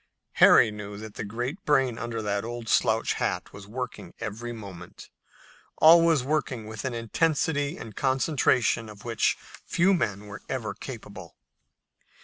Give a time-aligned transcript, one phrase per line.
[0.41, 5.11] Harry knew that the great brain under the old slouch hat was working every moment,
[5.77, 11.35] always working with an intensity and concentration of which few men were ever capable.